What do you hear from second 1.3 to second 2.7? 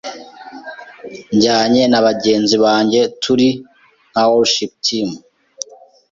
njyanye na bagenzi